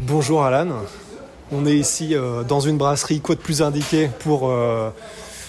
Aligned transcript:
Bonjour 0.00 0.42
Alan, 0.42 0.70
on 1.52 1.66
est 1.66 1.76
ici 1.76 2.16
euh, 2.16 2.42
dans 2.42 2.58
une 2.58 2.76
brasserie, 2.78 3.20
quoi 3.20 3.36
de 3.36 3.40
plus 3.40 3.62
indiqué 3.62 4.10
pour 4.18 4.50
euh, 4.50 4.90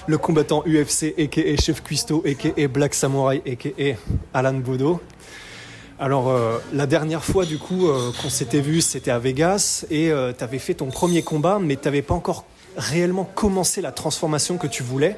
le 0.05 0.17
combattant 0.19 0.63
UFC, 0.67 1.15
a.k.a. 1.17 1.59
Chef 1.59 1.81
Cuisto, 1.81 2.23
a.k.a. 2.27 2.67
Black 2.67 2.93
Samurai, 2.93 3.41
a.k.a. 3.47 3.95
Alan 4.37 4.53
Bodo. 4.53 5.01
Alors 5.99 6.29
euh, 6.29 6.59
la 6.71 6.85
dernière 6.85 7.23
fois 7.23 7.45
du 7.45 7.57
coup 7.57 7.87
qu'on 8.21 8.29
s'était 8.29 8.61
vu, 8.61 8.81
c'était 8.81 9.11
à 9.11 9.17
Vegas 9.17 9.83
et 9.89 10.11
tu 10.37 10.43
avais 10.43 10.59
fait 10.59 10.75
ton 10.75 10.91
premier 10.91 11.23
combat, 11.23 11.57
mais 11.59 11.75
tu 11.75 11.85
n'avais 11.85 12.03
pas 12.03 12.13
encore 12.13 12.45
réellement 12.77 13.23
commencé 13.35 13.81
la 13.81 13.91
transformation 13.91 14.57
que 14.57 14.67
tu 14.67 14.83
voulais. 14.83 15.17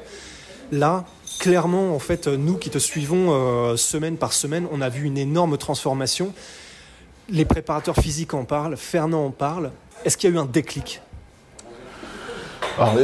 Là, 0.72 1.04
clairement, 1.38 1.94
en 1.94 1.98
fait, 1.98 2.26
nous 2.26 2.56
qui 2.56 2.70
te 2.70 2.78
suivons 2.78 3.76
semaine 3.76 4.16
par 4.16 4.32
semaine, 4.32 4.66
on 4.72 4.80
a 4.80 4.88
vu 4.88 5.04
une 5.04 5.18
énorme 5.18 5.56
transformation. 5.56 6.32
Les 7.28 7.44
préparateurs 7.44 7.96
physiques 7.96 8.34
en 8.34 8.44
parlent, 8.44 8.76
Fernand 8.76 9.26
en 9.26 9.30
parle. 9.30 9.70
Est-ce 10.04 10.16
qu'il 10.16 10.30
y 10.30 10.32
a 10.32 10.36
eu 10.36 10.38
un 10.38 10.46
déclic? 10.46 11.00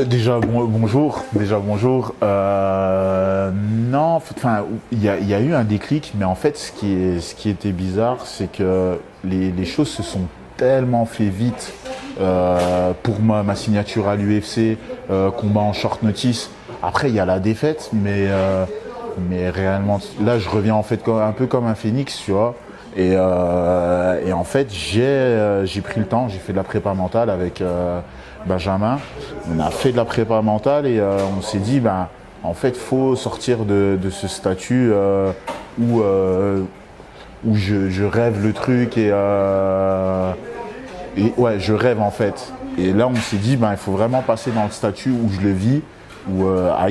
Déjà 0.06 0.38
bonjour, 0.38 1.24
déjà 1.32 1.58
bonjour. 1.58 2.14
Euh, 2.22 3.50
non, 3.50 4.16
enfin, 4.16 4.66
il 4.90 5.02
y, 5.02 5.08
a 5.08 5.40
eu 5.40 5.54
un 5.54 5.64
déclic, 5.64 6.12
mais 6.14 6.26
en 6.26 6.34
fait, 6.34 6.58
ce 6.58 6.72
qui, 6.72 6.92
est, 6.92 7.20
ce 7.20 7.34
qui 7.34 7.48
était 7.48 7.72
bizarre, 7.72 8.26
c'est 8.26 8.52
que 8.52 8.98
les, 9.24 9.64
choses 9.64 9.88
se 9.88 10.02
sont 10.02 10.26
tellement 10.58 11.06
fait 11.06 11.30
vite 11.30 11.72
euh, 12.22 12.92
pour 13.02 13.20
ma, 13.20 13.42
ma, 13.42 13.54
signature 13.54 14.08
à 14.08 14.16
l'UFC, 14.16 14.78
euh, 15.10 15.30
combat 15.30 15.60
en 15.60 15.72
short 15.72 16.02
notice. 16.02 16.50
Après, 16.82 17.08
il 17.08 17.14
y 17.14 17.20
a 17.20 17.26
la 17.26 17.38
défaite, 17.38 17.90
mais 17.92 18.28
mais 19.28 19.50
réellement, 19.50 20.00
là, 20.24 20.38
je 20.38 20.48
reviens 20.48 20.74
en 20.74 20.82
fait 20.82 21.06
un 21.06 21.32
peu 21.32 21.46
comme 21.46 21.66
un 21.66 21.74
phénix, 21.74 22.16
tu 22.24 22.32
vois. 22.32 22.54
Et, 22.96 23.12
et 23.12 24.32
en 24.32 24.44
fait, 24.44 24.72
j'ai 24.72 25.62
j'ai 25.64 25.80
pris 25.80 26.00
le 26.00 26.06
temps, 26.06 26.28
j'ai 26.28 26.38
fait 26.38 26.52
de 26.52 26.56
la 26.56 26.64
prépa 26.64 26.94
mentale 26.94 27.30
avec 27.30 27.62
Benjamin. 28.46 28.98
On 29.50 29.60
a 29.60 29.70
fait 29.70 29.92
de 29.92 29.96
la 29.96 30.04
prépa 30.04 30.40
mentale 30.42 30.86
et 30.86 30.98
euh, 30.98 31.18
on 31.36 31.42
s'est 31.42 31.58
dit, 31.58 31.80
ben, 31.80 32.08
en 32.42 32.54
fait, 32.54 32.76
faut 32.76 33.16
sortir 33.16 33.64
de, 33.64 33.98
ce 34.10 34.28
statut 34.28 34.90
euh, 34.92 35.32
où, 35.80 36.00
euh, 36.00 36.62
où 37.44 37.54
je, 37.54 38.04
rêve 38.04 38.44
le 38.44 38.52
truc 38.52 38.98
et, 38.98 39.12
et 41.16 41.32
ouais, 41.36 41.58
je 41.60 41.72
rêve 41.72 42.00
en 42.00 42.10
fait. 42.10 42.52
Et 42.78 42.92
là, 42.92 43.08
on 43.08 43.14
s'est 43.14 43.36
dit, 43.36 43.56
ben, 43.56 43.72
il 43.72 43.76
faut 43.76 43.92
vraiment 43.92 44.22
passer 44.22 44.50
dans 44.50 44.64
le 44.64 44.70
statut 44.70 45.10
où 45.10 45.30
je 45.30 45.40
le 45.40 45.52
vis, 45.52 45.82
où 46.30 46.46
ah 46.46 46.86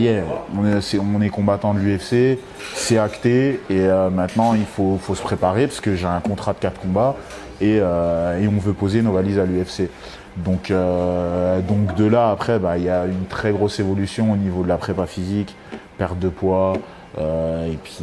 on, 0.56 0.66
est, 0.66 1.00
on 1.00 1.22
est 1.22 1.30
combattant 1.30 1.74
de 1.74 1.80
l'UFC, 1.80 2.38
c'est 2.76 2.98
acté 2.98 3.62
et 3.70 3.88
maintenant 4.12 4.54
il 4.54 4.66
faut, 4.66 5.00
faut, 5.02 5.16
se 5.16 5.22
préparer 5.22 5.68
parce 5.68 5.80
que 5.80 5.96
j'ai 5.96 6.06
un 6.06 6.20
contrat 6.20 6.52
de 6.52 6.60
4 6.60 6.82
combats 6.82 7.16
et, 7.62 7.78
et 7.78 8.48
on 8.48 8.60
veut 8.60 8.74
poser 8.74 9.02
nos 9.02 9.14
valises 9.14 9.40
à 9.40 9.46
l'UFC. 9.46 9.90
Donc, 10.38 10.72
euh, 10.72 11.60
donc 11.62 11.96
de 11.96 12.06
là, 12.06 12.30
après, 12.32 12.60
bah, 12.60 12.78
il 12.78 12.86
y 12.86 12.90
a 12.90 13.06
une 13.06 13.26
très 13.26 13.52
grosse 13.52 13.80
évolution 13.80 14.32
au 14.32 14.38
niveau 14.38 14.64
de 14.64 14.70
la 14.70 14.78
prépa 14.78 15.06
physique, 15.06 15.56
perte 15.98 16.20
de 16.20 16.30
poids, 16.30 16.74
euh, 17.20 17.68
et 17.68 17.78
puis 17.84 18.00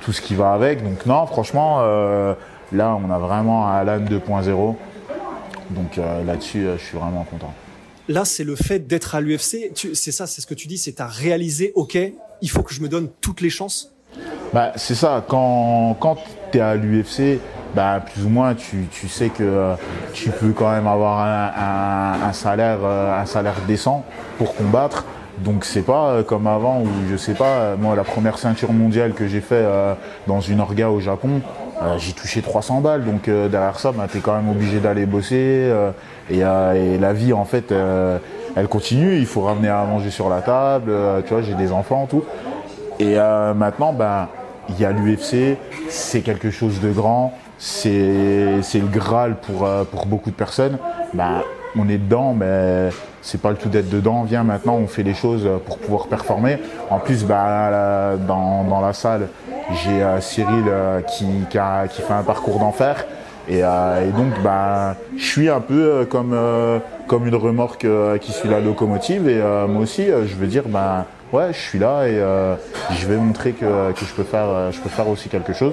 tout 0.00 0.12
ce 0.12 0.22
qui 0.22 0.34
va 0.34 0.52
avec. 0.52 0.82
Donc 0.82 1.04
non, 1.06 1.26
franchement, 1.26 1.78
euh, 1.80 2.34
là, 2.72 2.96
on 3.02 3.10
a 3.10 3.18
vraiment 3.18 3.68
un 3.68 3.76
Alan 3.76 4.00
2.0. 4.00 4.76
Donc 5.74 5.96
là-dessus, 5.96 6.66
je 6.78 6.82
suis 6.82 6.98
vraiment 6.98 7.24
content. 7.24 7.52
Là, 8.08 8.24
c'est 8.24 8.44
le 8.44 8.56
fait 8.56 8.80
d'être 8.86 9.14
à 9.14 9.20
l'UFC. 9.20 9.70
C'est 9.94 10.12
ça, 10.12 10.26
c'est 10.26 10.40
ce 10.40 10.46
que 10.46 10.54
tu 10.54 10.66
dis, 10.66 10.76
c'est 10.76 11.00
à 11.00 11.06
réaliser, 11.06 11.72
ok, 11.74 11.98
il 12.40 12.50
faut 12.50 12.62
que 12.62 12.74
je 12.74 12.80
me 12.80 12.88
donne 12.88 13.08
toutes 13.20 13.40
les 13.40 13.50
chances? 13.50 13.92
Bah, 14.52 14.72
c'est 14.76 14.94
ça, 14.94 15.24
quand, 15.26 15.96
quand 15.98 16.18
tu 16.50 16.58
es 16.58 16.60
à 16.60 16.74
l'UFC, 16.74 17.38
bah, 17.74 18.00
plus 18.04 18.24
ou 18.24 18.28
moins, 18.28 18.54
tu, 18.54 18.86
tu 18.90 19.08
sais 19.08 19.30
que 19.30 19.42
euh, 19.42 19.74
tu 20.12 20.30
peux 20.30 20.52
quand 20.52 20.70
même 20.70 20.86
avoir 20.86 21.20
un, 21.20 22.28
un, 22.28 22.32
salaire, 22.32 22.80
euh, 22.82 23.18
un 23.18 23.24
salaire 23.24 23.56
décent 23.66 24.04
pour 24.36 24.54
combattre. 24.54 25.06
Donc 25.38 25.64
c'est 25.64 25.82
pas 25.82 26.10
euh, 26.10 26.22
comme 26.22 26.46
avant 26.46 26.82
où 26.82 26.88
je 27.10 27.16
sais 27.16 27.32
pas, 27.32 27.74
moi 27.76 27.96
la 27.96 28.04
première 28.04 28.38
ceinture 28.38 28.72
mondiale 28.72 29.14
que 29.14 29.26
j'ai 29.26 29.40
fait 29.40 29.64
dans 30.26 30.40
une 30.40 30.60
orga 30.60 30.90
au 30.90 31.00
Japon, 31.00 31.40
j'ai 31.98 32.12
touché 32.12 32.42
300 32.42 32.80
balles. 32.80 33.04
Donc 33.04 33.28
derrière 33.28 33.78
ça, 33.78 33.92
bah, 33.92 34.06
tu 34.10 34.18
es 34.18 34.20
quand 34.20 34.34
même 34.34 34.48
obligé 34.48 34.80
d'aller 34.80 35.06
bosser. 35.06 35.72
Et, 36.30 36.38
et, 36.38 36.98
la 36.98 37.12
vie 37.12 37.32
en 37.32 37.44
fait, 37.44 37.72
elle 38.56 38.68
continue. 38.68 39.16
Il 39.16 39.26
faut 39.26 39.42
ramener 39.42 39.68
à 39.68 39.84
manger 39.84 40.10
sur 40.10 40.28
la 40.28 40.42
table. 40.42 40.92
tu 41.26 41.34
vois, 41.34 41.42
j'ai 41.42 41.54
des 41.54 41.72
enfants, 41.72 42.06
tout. 42.08 42.24
Et 42.98 43.16
maintenant, 43.16 43.92
ben, 43.92 44.28
il 44.68 44.80
y 44.80 44.84
a 44.84 44.92
l'UFC, 44.92 45.56
c'est 45.88 46.20
quelque 46.20 46.50
chose 46.50 46.80
de 46.80 46.90
grand 46.90 47.34
c'est 47.62 48.80
le 48.80 48.88
Graal 48.88 49.36
pour, 49.36 49.64
euh, 49.64 49.84
pour 49.84 50.06
beaucoup 50.06 50.30
de 50.30 50.34
personnes. 50.34 50.78
Bah, 51.14 51.44
on 51.76 51.88
est 51.88 51.98
dedans, 51.98 52.34
mais 52.34 52.90
c'est 53.22 53.40
pas 53.40 53.50
le 53.50 53.56
tout 53.56 53.68
d'être 53.68 53.88
dedans. 53.88 54.24
Viens 54.24 54.44
maintenant, 54.44 54.74
on 54.74 54.86
fait 54.86 55.02
les 55.02 55.14
choses 55.14 55.48
pour 55.66 55.78
pouvoir 55.78 56.08
performer. 56.08 56.58
En 56.90 56.98
plus, 56.98 57.24
bah, 57.24 58.16
dans, 58.16 58.64
dans 58.64 58.80
la 58.80 58.92
salle, 58.92 59.28
j'ai 59.84 60.02
euh, 60.02 60.20
Cyril 60.20 60.64
euh, 60.68 61.00
qui, 61.00 61.26
qui, 61.48 61.58
a, 61.58 61.86
qui, 61.88 62.02
fait 62.02 62.12
un 62.12 62.22
parcours 62.22 62.58
d'enfer. 62.58 63.06
Et, 63.48 63.58
et, 63.58 64.12
donc, 64.16 64.40
bah, 64.44 64.96
je 65.16 65.24
suis 65.24 65.48
un 65.48 65.60
peu 65.60 66.06
comme, 66.08 66.36
comme 67.08 67.26
une 67.26 67.34
remorque 67.34 67.86
qui 68.20 68.32
suit 68.32 68.48
la 68.48 68.60
locomotive. 68.60 69.28
Et 69.28 69.42
moi 69.66 69.82
aussi, 69.82 70.06
je 70.06 70.36
veux 70.36 70.46
dire, 70.46 70.62
bah, 70.68 71.06
ouais, 71.32 71.52
je 71.52 71.58
suis 71.58 71.78
là 71.78 72.06
et 72.06 72.18
euh, 72.18 72.54
je 72.90 73.06
vais 73.06 73.16
montrer 73.16 73.52
que, 73.52 73.92
que, 73.92 74.04
je, 74.04 74.12
peux 74.12 74.24
faire, 74.24 74.48
euh, 74.48 74.70
je 74.70 74.80
peux 74.80 74.88
faire 74.88 75.08
aussi 75.08 75.28
quelque 75.28 75.52
chose 75.52 75.72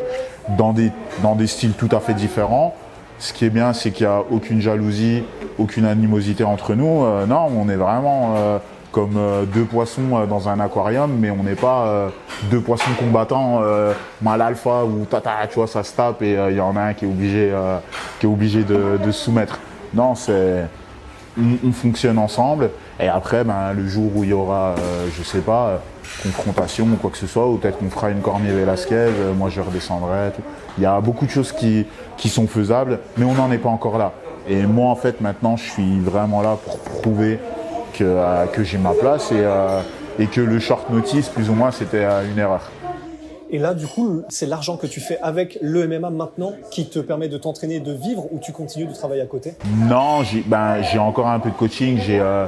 dans 0.57 0.73
des, 0.73 0.91
dans 1.21 1.35
des 1.35 1.47
styles 1.47 1.73
tout 1.73 1.89
à 1.91 1.99
fait 1.99 2.13
différents. 2.13 2.75
Ce 3.19 3.33
qui 3.33 3.45
est 3.45 3.49
bien, 3.49 3.73
c'est 3.73 3.91
qu'il 3.91 4.07
n'y 4.07 4.11
a 4.11 4.23
aucune 4.31 4.61
jalousie, 4.61 5.23
aucune 5.57 5.85
animosité 5.85 6.43
entre 6.43 6.73
nous. 6.73 7.03
Euh, 7.03 7.25
non, 7.25 7.49
on 7.55 7.69
est 7.69 7.75
vraiment 7.75 8.35
comme 8.91 9.19
deux 9.53 9.65
poissons 9.65 10.25
dans 10.27 10.49
un 10.49 10.59
aquarium, 10.59 11.11
mais 11.19 11.29
on 11.29 11.43
n'est 11.43 11.55
pas 11.55 12.09
deux 12.49 12.59
poissons 12.59 12.89
combattants 12.97 13.61
mal 14.21 14.41
alpha 14.41 14.83
ou 14.83 15.05
tata, 15.05 15.45
tu 15.47 15.55
vois, 15.55 15.67
ça 15.67 15.83
se 15.83 15.95
tape 15.95 16.23
et 16.23 16.37
il 16.49 16.55
y 16.55 16.59
en 16.59 16.75
a 16.75 16.81
un 16.81 16.93
qui 16.93 17.05
est 17.05 17.07
obligé, 17.07 17.53
qui 18.19 18.25
est 18.25 18.29
obligé 18.29 18.63
de, 18.63 18.97
de 19.05 19.11
se 19.11 19.25
soumettre. 19.25 19.59
Non, 19.93 20.15
c'est 20.15 20.65
on, 21.37 21.71
fonctionne 21.71 22.17
ensemble. 22.17 22.69
Et 22.99 23.07
après, 23.07 23.43
ben, 23.43 23.73
le 23.73 23.87
jour 23.87 24.11
où 24.15 24.23
il 24.23 24.31
y 24.31 24.33
aura, 24.33 24.75
euh, 24.77 25.07
je 25.17 25.23
sais 25.23 25.39
pas, 25.39 25.67
euh, 25.67 25.77
confrontation 26.23 26.85
ou 26.85 26.95
quoi 26.95 27.09
que 27.09 27.17
ce 27.17 27.27
soit, 27.27 27.47
ou 27.47 27.57
peut-être 27.57 27.77
qu'on 27.79 27.89
fera 27.89 28.09
une 28.09 28.21
Cormier 28.21 28.51
Velasquez, 28.51 28.95
euh, 28.95 29.33
moi 29.33 29.49
je 29.49 29.61
redescendrai. 29.61 30.31
Il 30.77 30.83
y 30.83 30.85
a 30.85 30.99
beaucoup 31.01 31.25
de 31.25 31.31
choses 31.31 31.51
qui, 31.51 31.85
sont 32.29 32.47
faisables, 32.47 32.99
mais 33.17 33.25
on 33.25 33.33
n'en 33.33 33.51
est 33.51 33.57
pas 33.57 33.69
encore 33.69 33.97
là. 33.97 34.13
Et 34.47 34.65
moi, 34.65 34.89
en 34.89 34.95
fait, 34.95 35.21
maintenant, 35.21 35.57
je 35.57 35.69
suis 35.69 35.99
vraiment 35.99 36.41
là 36.41 36.57
pour 36.63 36.79
prouver 36.79 37.39
que, 37.93 38.47
que 38.53 38.63
j'ai 38.63 38.77
ma 38.77 38.93
place 38.93 39.31
et, 39.31 39.43
et 40.23 40.27
que 40.27 40.41
le 40.41 40.59
short 40.59 40.89
notice, 40.89 41.29
plus 41.29 41.49
ou 41.49 41.53
moins, 41.53 41.71
c'était 41.71 42.05
une 42.31 42.39
erreur. 42.39 42.61
Et 43.51 43.57
là, 43.57 43.73
du 43.73 43.87
coup, 43.87 44.21
c'est 44.29 44.45
l'argent 44.45 44.77
que 44.77 44.85
tu 44.85 44.99
fais 44.99 45.17
avec 45.23 45.57
le 45.61 45.87
MMA 45.87 46.11
maintenant 46.11 46.53
qui 46.69 46.87
te 46.87 46.99
permet 46.99 47.29
de 47.29 47.37
t'entraîner, 47.37 47.79
de 47.79 47.91
vivre 47.91 48.31
ou 48.31 48.37
tu 48.37 48.51
continues 48.51 48.85
de 48.85 48.93
travailler 48.93 49.21
à 49.21 49.25
côté? 49.25 49.55
Non, 49.89 50.21
j'ai 50.23 50.43
ben, 50.45 50.77
encore 50.99 51.27
un 51.27 51.39
peu 51.39 51.49
de 51.49 51.55
coaching, 51.55 51.99
j'ai 51.99 52.19
euh, 52.19 52.45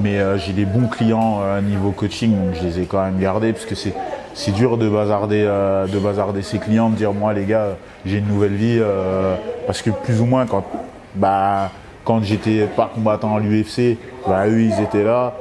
mais 0.00 0.20
euh, 0.20 0.38
j'ai 0.38 0.52
des 0.52 0.64
bons 0.64 0.86
clients 0.86 1.40
euh, 1.42 1.60
niveau 1.60 1.90
coaching, 1.90 2.36
donc 2.36 2.54
je 2.54 2.68
les 2.68 2.80
ai 2.80 2.84
quand 2.84 3.04
même 3.04 3.18
gardés 3.18 3.52
parce 3.52 3.66
que 3.66 3.74
c'est 3.74 4.52
dur 4.52 4.78
de 4.78 4.88
bazarder 4.88 5.42
de 5.42 5.98
bazarder 5.98 6.42
ses 6.42 6.58
clients, 6.58 6.88
de 6.88 6.96
dire 6.96 7.12
moi 7.12 7.32
les 7.32 7.46
gars, 7.46 7.76
j'ai 8.06 8.18
une 8.18 8.28
nouvelle 8.28 8.54
vie 8.54 8.80
parce 9.66 9.82
que 9.82 9.90
plus 9.90 10.20
ou 10.20 10.24
moins 10.24 10.46
quand 10.46 10.64
bah 11.16 11.70
quand 12.04 12.22
j'étais 12.22 12.66
pas 12.66 12.90
combattant 12.94 13.36
à 13.36 13.40
l'UFC, 13.40 13.96
bah, 14.26 14.46
eux 14.46 14.62
ils 14.62 14.80
étaient 14.82 15.04
là, 15.04 15.34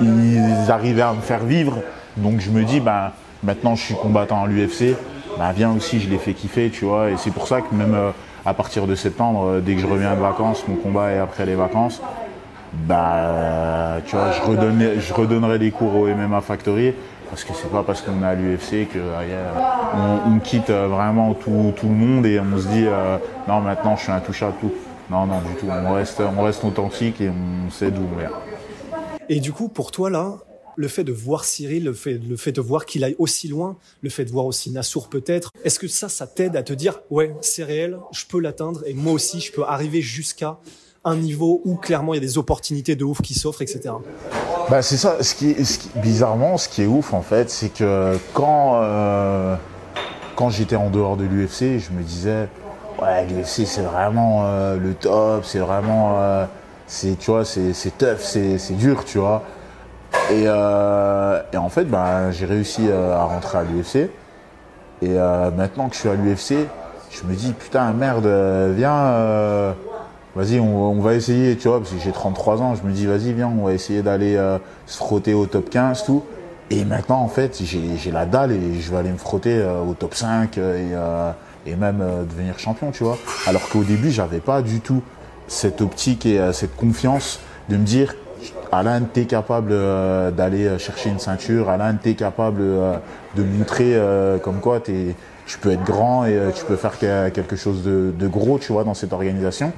ils 0.00 0.70
arrivaient 0.70 1.02
à 1.02 1.12
me 1.12 1.20
faire 1.20 1.44
vivre, 1.44 1.78
donc 2.16 2.40
je 2.40 2.50
me 2.50 2.64
dis 2.64 2.80
bah 2.80 3.12
Maintenant, 3.42 3.74
je 3.74 3.82
suis 3.82 3.94
combattant 3.94 4.44
à 4.44 4.46
l'UFC. 4.46 4.96
Bah, 5.38 5.52
viens 5.54 5.72
aussi, 5.72 6.00
je 6.00 6.08
l'ai 6.08 6.18
fait 6.18 6.34
kiffer, 6.34 6.70
tu 6.70 6.84
vois. 6.84 7.10
Et 7.10 7.16
c'est 7.16 7.30
pour 7.30 7.46
ça 7.46 7.60
que 7.60 7.74
même, 7.74 7.94
euh, 7.94 8.10
à 8.44 8.54
partir 8.54 8.86
de 8.86 8.94
septembre, 8.94 9.60
dès 9.60 9.74
que 9.74 9.80
je 9.80 9.86
reviens 9.86 10.14
de 10.14 10.20
vacances, 10.20 10.64
mon 10.66 10.76
combat 10.76 11.12
est 11.12 11.18
après 11.18 11.46
les 11.46 11.54
vacances, 11.54 12.02
bah, 12.72 13.98
tu 14.06 14.16
vois, 14.16 14.32
je, 14.32 14.42
redonnerai, 14.42 15.00
je 15.00 15.14
redonnerai 15.14 15.58
des 15.58 15.70
cours 15.70 15.94
au 15.94 16.06
MMA 16.06 16.40
Factory 16.40 16.92
parce 17.30 17.44
que 17.44 17.52
c'est 17.54 17.70
pas 17.70 17.82
parce 17.82 18.02
qu'on 18.02 18.22
est 18.22 18.26
à 18.26 18.34
l'UFC 18.34 18.88
que 18.88 18.98
on, 19.94 20.32
on, 20.32 20.38
quitte 20.38 20.70
vraiment 20.70 21.34
tout, 21.34 21.72
tout, 21.76 21.88
le 21.88 21.94
monde 21.94 22.26
et 22.26 22.40
on 22.40 22.58
se 22.58 22.68
dit 22.68 22.86
non 23.46 23.60
maintenant 23.60 23.96
je 23.96 24.04
suis 24.04 24.12
intouchable 24.12 24.54
tout. 24.60 24.72
Non 25.10 25.26
non 25.26 25.40
du 25.40 25.54
tout. 25.54 25.66
On 25.70 25.92
reste 25.92 26.20
on 26.20 26.42
reste 26.42 26.64
authentique 26.64 27.20
et 27.20 27.28
on 27.28 27.70
sait 27.70 27.90
d'où 27.90 28.02
on 28.14 28.18
vient. 28.18 28.30
Et 29.28 29.40
du 29.40 29.52
coup 29.52 29.68
pour 29.68 29.90
toi 29.90 30.10
là, 30.10 30.36
le 30.78 30.86
fait 30.86 31.02
de 31.02 31.10
voir 31.10 31.44
Cyril, 31.44 31.84
le 31.84 31.92
fait, 31.92 32.18
de 32.52 32.60
voir 32.60 32.86
qu'il 32.86 33.02
aille 33.02 33.16
aussi 33.18 33.48
loin, 33.48 33.76
le 34.00 34.10
fait 34.10 34.24
de 34.24 34.30
voir 34.30 34.46
aussi 34.46 34.70
Nassour 34.70 35.08
peut-être, 35.08 35.52
est-ce 35.64 35.80
que 35.80 35.88
ça, 35.88 36.08
ça 36.08 36.28
t'aide 36.28 36.54
à 36.54 36.62
te 36.62 36.72
dire 36.72 37.00
ouais 37.10 37.34
c'est 37.40 37.64
réel, 37.64 37.98
je 38.12 38.24
peux 38.26 38.38
l'atteindre 38.38 38.84
et 38.86 38.94
moi 38.94 39.12
aussi 39.12 39.40
je 39.40 39.50
peux 39.50 39.64
arriver 39.64 40.00
jusqu'à 40.00 40.58
un 41.04 41.16
niveau 41.16 41.62
où 41.64 41.74
clairement 41.74 42.14
il 42.14 42.18
y 42.18 42.20
a 42.20 42.26
des 42.26 42.38
opportunités 42.38 42.94
de 42.94 43.04
ouf 43.04 43.20
qui 43.22 43.34
s'offrent, 43.34 43.62
etc. 43.62 43.90
Bah 44.70 44.80
c'est 44.82 44.96
ça. 44.96 45.18
Bizarrement, 45.96 46.56
ce 46.58 46.68
qui 46.68 46.82
est 46.82 46.86
ouf 46.86 47.12
en 47.12 47.22
fait, 47.22 47.50
c'est 47.50 47.70
que 47.74 48.16
quand 48.32 48.80
euh, 48.80 49.56
j'étais 50.50 50.76
en 50.76 50.90
dehors 50.90 51.16
de 51.16 51.24
l'UFC, 51.24 51.80
je 51.80 51.90
me 51.90 52.04
disais 52.04 52.48
ouais 53.02 53.26
l'UFC 53.26 53.66
c'est 53.66 53.82
vraiment 53.82 54.44
euh, 54.44 54.76
le 54.76 54.94
top, 54.94 55.44
c'est 55.44 55.58
vraiment 55.58 56.20
euh, 56.20 56.46
c'est 56.86 57.18
tu 57.18 57.32
vois 57.32 57.44
c'est 57.44 57.98
tough, 57.98 58.20
c'est 58.20 58.76
dur, 58.76 59.04
tu 59.04 59.18
vois. 59.18 59.42
Et, 60.30 60.44
et 60.44 61.56
en 61.56 61.68
fait, 61.68 61.84
bah, 61.84 62.30
j'ai 62.30 62.46
réussi 62.46 62.90
à 62.90 63.22
rentrer 63.24 63.58
à 63.58 63.62
l'UFC. 63.62 64.10
Et 65.02 65.14
maintenant 65.56 65.88
que 65.88 65.94
je 65.94 66.00
suis 66.00 66.08
à 66.08 66.14
l'UFC, 66.14 66.66
je 67.10 67.24
me 67.24 67.34
dis 67.34 67.52
putain 67.52 67.92
merde, 67.92 68.26
viens 68.76 69.74
vas-y, 70.38 70.60
on, 70.60 71.00
va 71.00 71.14
essayer, 71.14 71.56
tu 71.56 71.68
vois, 71.68 71.80
parce 71.80 71.90
que 71.90 71.98
j'ai 71.98 72.12
33 72.12 72.62
ans, 72.62 72.74
je 72.74 72.86
me 72.86 72.92
dis, 72.92 73.06
vas-y, 73.06 73.32
viens, 73.32 73.48
on 73.48 73.64
va 73.64 73.72
essayer 73.72 74.02
d'aller 74.02 74.36
euh, 74.36 74.58
se 74.86 74.96
frotter 74.96 75.34
au 75.34 75.46
top 75.46 75.68
15, 75.68 76.04
tout. 76.04 76.22
Et 76.70 76.84
maintenant, 76.84 77.20
en 77.20 77.28
fait, 77.28 77.60
j'ai 77.62 78.10
la 78.12 78.24
dalle 78.24 78.52
et 78.52 78.80
je 78.80 78.90
vais 78.90 78.98
aller 78.98 79.10
me 79.10 79.18
frotter 79.18 79.56
euh, 79.56 79.80
au 79.80 79.94
top 79.94 80.14
5 80.14 80.58
euh, 80.58 81.32
et, 81.66 81.74
même 81.74 82.02
devenir 82.30 82.58
champion, 82.58 82.92
tu 82.92 83.04
vois. 83.04 83.18
Alors 83.46 83.68
qu'au 83.68 83.82
début, 83.82 84.10
j'avais 84.10 84.40
pas 84.40 84.62
du 84.62 84.80
tout 84.80 85.02
cette 85.48 85.80
optique 85.80 86.24
et 86.24 86.40
cette 86.52 86.76
confiance 86.76 87.40
de 87.68 87.76
me 87.76 87.84
dire, 87.84 88.14
Alain, 88.70 89.00
t'es 89.02 89.24
capable 89.24 89.70
d'aller 90.36 90.78
chercher 90.78 91.10
une 91.10 91.18
ceinture, 91.18 91.70
Alain, 91.70 91.94
t'es 91.94 92.14
capable 92.14 92.62
de 93.34 93.42
montrer 93.42 93.98
comme 94.42 94.60
quoi 94.60 94.80
tu 94.80 95.58
peux 95.60 95.72
être 95.72 95.84
grand 95.84 96.26
et 96.26 96.38
tu 96.54 96.64
peux 96.64 96.76
faire 96.76 96.98
quelque 96.98 97.56
chose 97.56 97.82
de, 97.82 98.12
de 98.16 98.28
gros, 98.28 98.58
tu 98.58 98.72
vois, 98.72 98.84
dans 98.84 98.94
cette 98.94 99.12
organisation. 99.12 99.72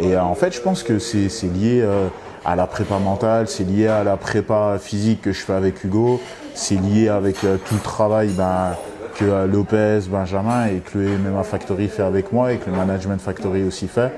Et 0.00 0.14
euh, 0.14 0.22
en 0.22 0.34
fait, 0.34 0.54
je 0.54 0.60
pense 0.60 0.82
que 0.82 0.98
c'est 0.98 1.28
lié 1.46 1.82
euh, 1.82 2.08
à 2.44 2.56
la 2.56 2.66
prépa 2.66 2.98
mentale, 2.98 3.48
c'est 3.48 3.64
lié 3.64 3.86
à 3.86 4.02
la 4.02 4.16
prépa 4.16 4.78
physique 4.80 5.22
que 5.22 5.32
je 5.32 5.40
fais 5.40 5.52
avec 5.52 5.84
Hugo, 5.84 6.20
c'est 6.54 6.76
lié 6.76 7.08
avec 7.08 7.44
euh, 7.44 7.56
tout 7.66 7.74
le 7.74 7.80
travail 7.80 8.28
ben, 8.28 8.76
que 9.16 9.46
Lopez, 9.46 10.00
Benjamin 10.08 10.66
et 10.66 10.78
que 10.78 10.98
le 10.98 11.18
MMA 11.18 11.42
Factory 11.42 11.88
fait 11.88 12.02
avec 12.02 12.32
moi 12.32 12.52
et 12.52 12.56
que 12.56 12.70
le 12.70 12.76
Management 12.76 13.20
Factory 13.20 13.64
aussi 13.64 13.86
fait. 13.86 14.12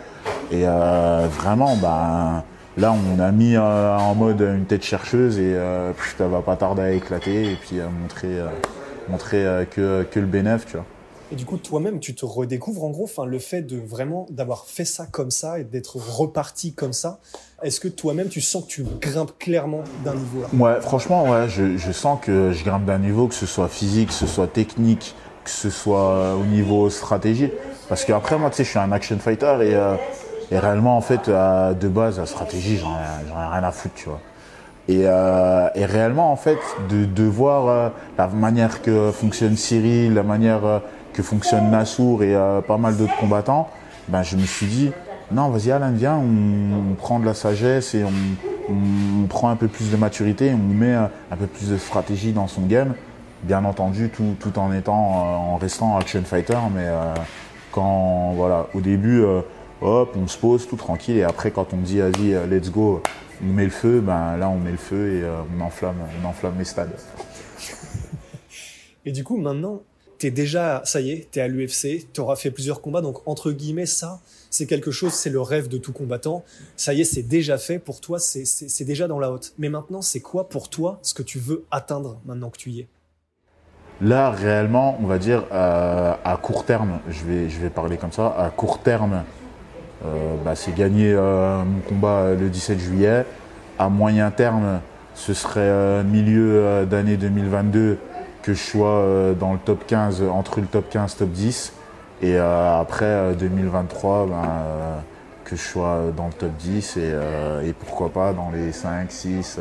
Et 0.53 0.65
vraiment, 0.65 1.77
ben, 1.77 2.45
là, 2.77 2.93
on 2.93 3.19
a 3.19 3.33
mis 3.33 3.57
en 3.57 4.15
mode 4.15 4.41
une 4.41 4.65
tête 4.65 4.85
chercheuse 4.85 5.39
et 5.39 5.57
ça 6.19 6.29
va 6.29 6.41
pas 6.41 6.57
tarder 6.57 6.83
à 6.83 6.93
éclater 6.93 7.53
et 7.53 7.57
puis 7.57 7.77
montrer, 8.01 8.39
montrer 9.09 9.67
que, 9.71 10.03
que 10.05 10.21
le 10.21 10.27
bénéfice, 10.27 10.67
tu 10.67 10.77
vois. 10.77 10.87
Et 11.33 11.35
du 11.35 11.47
coup, 11.47 11.57
toi-même, 11.57 11.99
tu 11.99 12.15
te 12.15 12.27
redécouvres 12.27 12.85
en 12.85 12.91
gros, 12.91 13.05
enfin, 13.05 13.25
le 13.25 13.39
fait 13.39 13.63
de 13.63 13.79
vraiment 13.79 14.27
d'avoir 14.29 14.67
fait 14.67 14.85
ça 14.85 15.07
comme 15.11 15.31
ça 15.31 15.59
et 15.59 15.65
d'être 15.65 15.97
reparti 15.97 16.75
comme 16.75 16.93
ça. 16.93 17.21
Est-ce 17.63 17.81
que 17.81 17.89
toi-même, 17.89 18.29
tu 18.29 18.43
sens 18.43 18.65
que 18.65 18.69
tu 18.69 18.85
grimpes 19.01 19.39
clairement 19.39 19.83
d'un 20.05 20.15
niveau 20.15 20.43
là? 20.43 20.49
Ouais, 20.53 20.79
franchement, 20.83 21.31
ouais, 21.31 21.49
je, 21.49 21.79
je, 21.79 21.91
sens 21.91 22.19
que 22.21 22.53
je 22.53 22.63
grimpe 22.63 22.85
d'un 22.85 22.99
niveau, 22.99 23.29
que 23.29 23.35
ce 23.35 23.47
soit 23.47 23.69
physique, 23.69 24.09
que 24.09 24.15
ce 24.15 24.27
soit 24.27 24.47
technique, 24.47 25.15
que 25.43 25.49
ce 25.49 25.71
soit 25.71 26.17
euh, 26.17 26.35
au 26.35 26.45
niveau 26.45 26.91
stratégie. 26.91 27.49
Parce 27.89 28.05
qu'après, 28.05 28.39
moi, 28.39 28.51
tu 28.51 28.57
sais, 28.57 28.65
je 28.65 28.69
suis 28.69 28.79
un 28.79 28.93
action 28.93 29.19
fighter 29.19 29.57
et, 29.63 29.75
euh, 29.75 29.97
et 30.53 30.59
réellement, 30.59 30.97
en 30.97 31.01
fait, 31.01 31.29
de 31.29 31.89
base, 31.89 32.19
la 32.19 32.27
stratégie, 32.27 32.77
j'en 32.77 32.91
ai, 32.91 33.51
rien 33.51 33.65
à 33.65 33.73
foutre, 33.73 33.95
tu 33.95 34.09
vois. 34.09 34.21
Et, 34.89 35.03
euh, 35.07 35.69
réellement, 35.77 36.31
en 36.31 36.37
fait, 36.37 36.59
de, 36.91 37.25
voir 37.25 37.69
euh, 37.69 37.89
la 38.19 38.27
manière 38.27 38.83
que 38.83 39.11
fonctionne 39.13 39.57
Cyril, 39.57 40.15
la 40.15 40.23
manière 40.23 40.83
que 41.13 41.23
fonctionne 41.23 41.71
Nassour 41.71 42.23
et 42.23 42.35
euh, 42.35 42.61
pas 42.61 42.79
mal 42.79 42.97
d'autres 42.97 43.17
combattants, 43.17 43.69
ben, 44.09 44.23
je 44.23 44.37
me 44.37 44.45
suis 44.45 44.67
dit, 44.67 44.93
non, 45.31 45.49
vas-y 45.51 45.71
Alain, 45.71 45.93
viens, 45.93 46.17
on, 46.17 46.95
prend 46.95 47.19
de 47.19 47.27
la 47.27 47.35
sagesse 47.35 47.95
et 47.95 48.05
on, 48.05 49.27
prend 49.29 49.51
un 49.51 49.57
peu 49.57 49.69
plus 49.69 49.91
de 49.91 49.97
maturité, 49.97 50.53
on 50.53 50.75
met 50.75 50.95
un, 50.95 51.37
peu 51.39 51.47
plus 51.47 51.71
de 51.71 51.77
stratégie 51.77 52.33
dans 52.33 52.49
son 52.49 52.63
game. 52.63 52.95
Bien 53.43 53.65
entendu, 53.65 54.09
tout, 54.09 54.37
tout 54.39 54.59
en 54.59 54.73
étant, 54.73 54.95
euh, 54.95 55.53
en 55.55 55.57
restant 55.57 55.97
action 55.97 56.23
fighter, 56.25 56.59
mais 56.75 56.85
euh, 56.85 57.15
quand, 57.73 58.33
voilà, 58.37 58.67
au 58.75 58.81
début, 58.81 59.25
hop, 59.83 60.17
on 60.17 60.27
se 60.27 60.39
pose 60.39 60.67
tout 60.67 60.77
tranquille 60.77 61.17
et 61.17 61.23
après, 61.23 61.51
quand 61.51 61.73
on 61.75 61.79
dit, 61.79 61.99
vas-y, 61.99 62.49
let's 62.49 62.71
go, 62.71 63.03
on 63.43 63.47
met 63.47 63.65
le 63.65 63.71
feu, 63.71 64.01
ben 64.01 64.37
là, 64.37 64.49
on 64.49 64.59
met 64.59 64.71
le 64.71 64.77
feu 64.77 65.15
et 65.15 65.25
on 65.57 65.61
enflamme, 65.61 65.97
on 66.23 66.29
enflamme 66.29 66.55
les 66.59 66.65
stades. 66.65 66.97
Et 69.05 69.13
du 69.13 69.25
coup, 69.25 69.37
maintenant, 69.37 69.83
t'es 70.19 70.31
déjà, 70.31 70.83
ça 70.85 71.01
y 71.01 71.11
est, 71.11 71.29
t'es 71.33 71.41
à 71.41 71.49
l'UFC, 71.49 72.07
t'auras 72.13 72.37
fait 72.37 72.53
plusieurs 72.53 72.81
combats, 72.81 73.01
donc 73.01 73.27
entre 73.27 73.51
guillemets, 73.51 73.87
ça, 73.87 74.21
c'est 74.51 74.67
quelque 74.67 74.93
chose, 74.93 75.13
c'est 75.13 75.31
le 75.31 75.41
rêve 75.41 75.67
de 75.67 75.79
tout 75.79 75.93
combattant. 75.93 76.45
Ça 76.77 76.95
y 76.95 77.01
est, 77.01 77.05
c'est 77.05 77.23
déjà 77.23 77.59
fait 77.59 77.81
pour 77.81 78.01
toi, 78.01 78.21
c'est 78.21 78.85
déjà 78.85 79.09
dans 79.09 79.19
la 79.19 79.33
haute. 79.33 79.53
Mais 79.59 79.69
maintenant, 79.69 80.03
c'est 80.03 80.21
quoi 80.21 80.49
pour 80.49 80.69
toi 80.69 81.01
ce 81.03 81.15
que 81.15 81.25
tu 81.25 81.41
veux 81.41 81.65
atteindre 81.73 82.21
maintenant 82.25 82.51
que 82.51 82.59
tu 82.59 82.71
y 82.71 82.81
es? 82.81 82.89
Là, 84.01 84.31
réellement, 84.31 84.97
on 85.01 85.07
va 85.07 85.19
dire 85.19 85.45
euh, 85.53 86.15
à 86.25 86.37
court 86.37 86.65
terme, 86.65 87.01
je 87.09 87.25
vais, 87.25 87.49
je 87.49 87.61
vais 87.61 87.71
parler 87.71 87.97
comme 87.97 88.13
ça, 88.13 88.29
à 88.37 88.51
court 88.51 88.81
terme, 88.81 89.15
euh, 89.15 89.23
bah, 90.45 90.55
c'est 90.55 90.75
gagner 90.75 91.13
euh, 91.13 91.63
mon 91.65 91.81
combat 91.81 92.35
le 92.39 92.49
17 92.49 92.79
juillet. 92.79 93.25
À 93.79 93.89
moyen 93.89 94.31
terme, 94.31 94.81
ce 95.15 95.35
serait 95.35 96.05
milieu 96.05 96.87
d'année 96.87 97.17
2022 97.17 97.99
que 98.43 98.55
je 98.55 98.63
sois 98.63 98.99
euh, 98.99 99.35
dans 99.35 99.53
le 99.53 99.59
top 99.59 99.87
15, 99.87 100.23
entre 100.23 100.61
le 100.61 100.67
top 100.67 100.91
15 100.91 101.17
top 101.17 101.31
10. 101.31 101.73
Et 102.23 102.37
euh, 102.37 102.81
après 102.81 103.35
2023, 103.35 104.15
euh, 104.15 104.27
ben, 104.27 105.03
que 105.45 105.57
je 105.57 105.63
sois 105.63 106.13
dans 106.17 106.27
le 106.27 106.33
top 106.33 106.53
10 106.59 106.97
et, 106.97 107.73
pourquoi 107.81 108.11
pas 108.11 108.33
dans 108.33 108.51
les 108.51 108.73
5, 108.73 109.11
6 109.11 109.59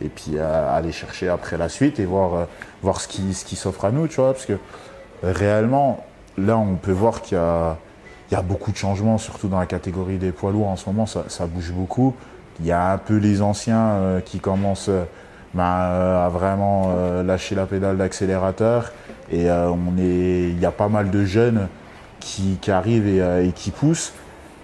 et 0.00 0.08
puis 0.08 0.38
aller 0.38 0.90
chercher 0.90 1.28
après 1.28 1.56
la 1.56 1.68
suite 1.68 2.00
et 2.00 2.04
voir, 2.04 2.48
voir 2.82 3.00
ce 3.00 3.06
qui, 3.06 3.32
ce 3.32 3.44
qui 3.44 3.54
s'offre 3.54 3.84
à 3.84 3.92
nous, 3.92 4.08
tu 4.08 4.16
vois, 4.16 4.32
parce 4.32 4.44
que 4.44 4.58
réellement, 5.22 6.04
là, 6.36 6.58
on 6.58 6.74
peut 6.74 6.92
voir 6.92 7.22
qu'il 7.22 7.38
y 7.38 7.40
a, 7.40 7.78
il 8.30 8.34
y 8.34 8.36
a 8.36 8.42
beaucoup 8.42 8.72
de 8.72 8.76
changements, 8.76 9.18
surtout 9.18 9.48
dans 9.48 9.58
la 9.60 9.66
catégorie 9.66 10.18
des 10.18 10.32
poids 10.32 10.52
lourds 10.52 10.68
en 10.68 10.76
ce 10.76 10.86
moment, 10.86 11.06
ça, 11.06 11.24
ça 11.28 11.46
bouge 11.46 11.72
beaucoup. 11.72 12.14
Il 12.60 12.66
y 12.66 12.72
a 12.72 12.92
un 12.92 12.98
peu 12.98 13.16
les 13.16 13.42
anciens 13.42 14.20
qui 14.24 14.38
commencent 14.38 14.90
bah, 15.54 16.24
a 16.26 16.28
vraiment 16.28 16.92
euh, 16.96 17.22
lâché 17.22 17.54
la 17.54 17.66
pédale 17.66 17.96
d'accélérateur. 17.96 18.92
Et 19.30 19.50
euh, 19.50 19.70
on 19.70 19.96
est, 19.98 20.50
il 20.50 20.60
y 20.60 20.66
a 20.66 20.72
pas 20.72 20.88
mal 20.88 21.10
de 21.10 21.24
jeunes 21.24 21.68
qui, 22.20 22.58
qui 22.60 22.70
arrivent 22.70 23.06
et, 23.06 23.46
et, 23.46 23.52
qui 23.52 23.70
poussent. 23.70 24.12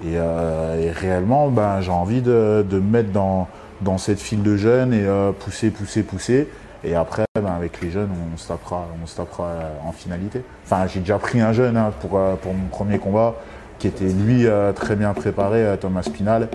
Et, 0.04 0.14
et 0.14 0.90
réellement, 0.90 1.48
ben, 1.48 1.80
j'ai 1.80 1.90
envie 1.90 2.22
de, 2.22 2.64
de, 2.68 2.76
me 2.78 2.90
mettre 2.90 3.12
dans, 3.12 3.48
dans 3.82 3.98
cette 3.98 4.18
file 4.18 4.42
de 4.42 4.56
jeunes 4.56 4.94
et 4.94 5.06
pousser, 5.38 5.70
pousser, 5.70 6.02
pousser. 6.02 6.48
Et 6.84 6.94
après, 6.94 7.26
ben, 7.34 7.52
avec 7.52 7.80
les 7.80 7.90
jeunes, 7.90 8.10
on 8.32 8.36
se 8.36 8.48
tapera, 8.48 8.86
on 9.02 9.06
se 9.06 9.16
tapera 9.16 9.54
en 9.84 9.92
finalité. 9.92 10.42
Enfin, 10.64 10.86
j'ai 10.86 11.00
déjà 11.00 11.18
pris 11.18 11.40
un 11.40 11.52
jeune 11.52 11.76
hein, 11.76 11.92
pour, 12.00 12.20
pour 12.42 12.54
mon 12.54 12.68
premier 12.68 12.98
combat, 12.98 13.34
qui 13.78 13.86
était 13.86 14.08
lui 14.08 14.46
très 14.74 14.96
bien 14.96 15.12
préparé, 15.12 15.76
Thomas 15.80 16.02
Spinal. 16.02 16.48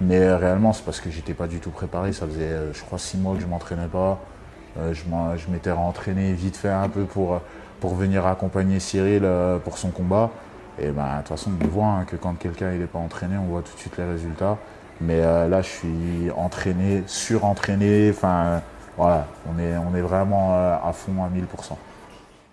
Mais 0.00 0.32
réellement, 0.32 0.72
c'est 0.72 0.84
parce 0.84 1.00
que 1.00 1.10
j'étais 1.10 1.34
pas 1.34 1.46
du 1.46 1.58
tout 1.58 1.70
préparé. 1.70 2.12
Ça 2.12 2.26
faisait, 2.26 2.42
euh, 2.42 2.72
je 2.72 2.82
crois, 2.82 2.98
six 2.98 3.16
mois 3.16 3.34
que 3.34 3.40
je 3.40 3.46
m'entraînais 3.46 3.88
pas. 3.88 4.20
Euh, 4.78 4.94
je 4.94 5.50
m'étais 5.50 5.72
rentraîné 5.72 6.32
vite 6.34 6.56
fait 6.56 6.68
un 6.68 6.88
peu 6.88 7.04
pour, 7.04 7.40
pour 7.80 7.94
venir 7.94 8.26
accompagner 8.26 8.78
Cyril 8.78 9.22
euh, 9.24 9.58
pour 9.58 9.76
son 9.78 9.90
combat. 9.90 10.30
Et 10.78 10.90
ben, 10.90 11.02
de 11.02 11.18
toute 11.18 11.28
façon, 11.28 11.50
on 11.60 11.66
voit 11.66 11.86
hein, 11.86 12.04
que 12.04 12.14
quand 12.14 12.34
quelqu'un 12.38 12.70
n'est 12.70 12.86
pas 12.86 13.00
entraîné, 13.00 13.36
on 13.36 13.46
voit 13.46 13.62
tout 13.62 13.74
de 13.74 13.80
suite 13.80 13.96
les 13.98 14.04
résultats. 14.04 14.56
Mais 15.00 15.20
là, 15.20 15.62
je 15.62 15.68
suis 15.68 16.30
entraîné, 16.36 17.04
surentraîné. 17.06 18.10
Enfin, 18.10 18.62
voilà, 18.98 19.26
on 19.46 19.58
est, 19.58 19.76
on 19.78 19.96
est 19.96 20.02
vraiment 20.02 20.52
à 20.52 20.92
fond 20.92 21.24
à 21.24 21.28
1000%. 21.28 21.76